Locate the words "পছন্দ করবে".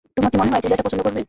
0.87-1.19